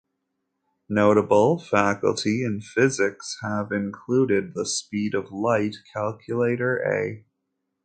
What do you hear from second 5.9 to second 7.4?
calculator A.